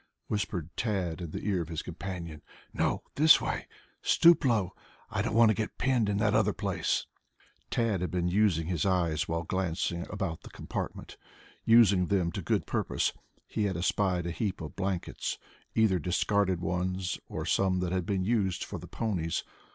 [0.29, 2.41] whispered Tad in the ear of his companion.
[2.73, 3.67] "No, this way.
[4.01, 4.73] Stoop low.
[5.11, 7.05] I don't want to get pinned in that other place."
[7.69, 11.17] Tad had been using his eyes while glancing about the compartment,
[11.67, 13.13] and using them to good purpose.
[13.45, 15.37] He had espied a heap of blankets,
[15.75, 19.43] either discarded ones or some that had been used for the ponies.